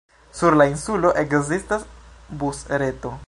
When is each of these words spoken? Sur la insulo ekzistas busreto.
Sur 0.37 0.55
la 0.61 0.65
insulo 0.69 1.11
ekzistas 1.25 1.87
busreto. 2.43 3.15